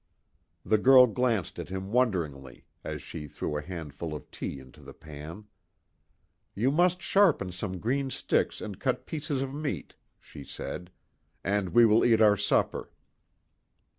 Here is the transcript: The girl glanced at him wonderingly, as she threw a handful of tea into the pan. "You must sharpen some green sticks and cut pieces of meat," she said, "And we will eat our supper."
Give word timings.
The 0.65 0.79
girl 0.79 1.05
glanced 1.05 1.59
at 1.59 1.69
him 1.69 1.91
wonderingly, 1.91 2.65
as 2.83 3.03
she 3.03 3.27
threw 3.27 3.55
a 3.55 3.61
handful 3.61 4.15
of 4.15 4.31
tea 4.31 4.59
into 4.59 4.81
the 4.81 4.95
pan. 4.95 5.45
"You 6.55 6.71
must 6.71 7.03
sharpen 7.03 7.51
some 7.51 7.77
green 7.77 8.09
sticks 8.09 8.61
and 8.61 8.79
cut 8.79 9.05
pieces 9.05 9.43
of 9.43 9.53
meat," 9.53 9.93
she 10.19 10.43
said, 10.43 10.89
"And 11.43 11.69
we 11.69 11.85
will 11.85 12.03
eat 12.03 12.19
our 12.19 12.35
supper." 12.35 12.89